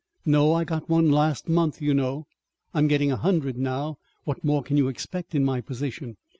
"No. 0.25 0.53
I 0.53 0.63
got 0.63 0.89
one 0.89 1.11
last 1.11 1.47
month, 1.47 1.79
you 1.79 1.93
know. 1.93 2.25
I'm 2.73 2.87
getting 2.87 3.11
a 3.11 3.17
hundred 3.17 3.55
now. 3.55 3.99
What 4.23 4.43
more 4.43 4.63
can 4.63 4.75
you 4.75 4.87
expect 4.87 5.35
in 5.35 5.45
my 5.45 5.61
position?" 5.61 6.17